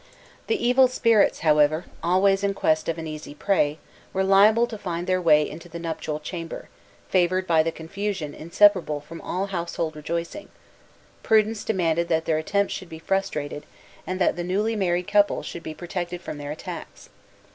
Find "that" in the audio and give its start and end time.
12.07-12.25, 14.19-14.37